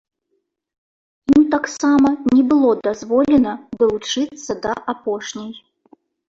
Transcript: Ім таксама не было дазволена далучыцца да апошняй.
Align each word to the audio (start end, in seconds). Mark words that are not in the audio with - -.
Ім 1.33 1.43
таксама 1.55 2.09
не 2.37 2.41
было 2.53 2.71
дазволена 2.87 3.53
далучыцца 3.83 4.51
да 4.65 4.73
апошняй. 4.95 5.53